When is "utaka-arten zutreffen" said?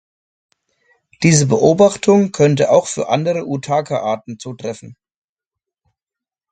3.47-4.97